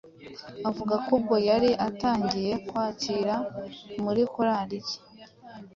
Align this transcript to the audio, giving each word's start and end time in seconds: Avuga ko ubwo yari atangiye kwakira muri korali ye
Avuga 0.69 0.95
ko 1.05 1.09
ubwo 1.17 1.35
yari 1.49 1.69
atangiye 1.87 2.53
kwakira 2.67 3.35
muri 4.03 4.21
korali 4.33 4.77
ye 4.87 4.95